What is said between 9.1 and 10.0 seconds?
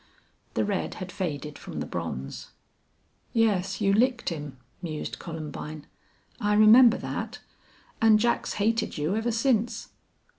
ever since."